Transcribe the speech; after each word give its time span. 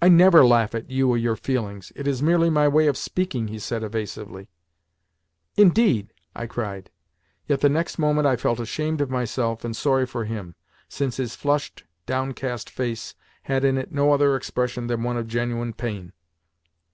"I 0.00 0.08
NEVER 0.08 0.46
laugh 0.46 0.74
at 0.74 0.88
you 0.90 1.10
or 1.10 1.18
your 1.18 1.36
feelings. 1.36 1.92
It 1.94 2.06
is 2.06 2.22
merely 2.22 2.48
my 2.48 2.68
way 2.68 2.86
of 2.86 2.96
speaking," 2.96 3.48
he 3.48 3.58
said 3.58 3.82
evasively. 3.82 4.48
"Indeed?" 5.58 6.14
I 6.34 6.46
cried; 6.46 6.88
yet 7.46 7.60
the 7.60 7.68
next 7.68 7.98
moment 7.98 8.26
I 8.26 8.36
felt 8.36 8.60
ashamed 8.60 9.02
of 9.02 9.10
myself 9.10 9.62
and 9.62 9.76
sorry 9.76 10.06
for 10.06 10.24
him, 10.24 10.54
since 10.88 11.18
his 11.18 11.36
flushed, 11.36 11.84
downcast 12.06 12.70
face 12.70 13.14
had 13.42 13.62
in 13.62 13.76
it 13.76 13.92
no 13.92 14.14
other 14.14 14.36
expression 14.36 14.86
than 14.86 15.02
one 15.02 15.18
of 15.18 15.28
genuine 15.28 15.74
pain. 15.74 16.14